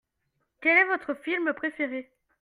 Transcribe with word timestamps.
Quel 0.61 0.79
est 0.79 0.85
votre 0.87 1.13
film 1.13 1.53
préféré? 1.53 2.09